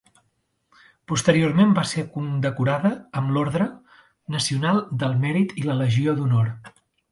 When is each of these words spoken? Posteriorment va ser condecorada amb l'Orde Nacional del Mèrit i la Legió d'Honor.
Posteriorment 1.11 1.75
va 1.79 1.83
ser 1.89 2.05
condecorada 2.15 2.91
amb 3.21 3.35
l'Orde 3.37 3.69
Nacional 4.39 4.83
del 5.05 5.17
Mèrit 5.27 5.57
i 5.63 5.69
la 5.71 5.81
Legió 5.85 6.19
d'Honor. 6.21 6.53